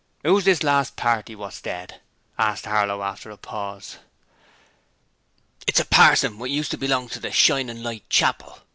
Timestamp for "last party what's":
0.63-1.61